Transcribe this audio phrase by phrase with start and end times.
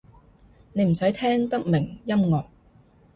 [0.73, 2.45] 你唔使聽得明音樂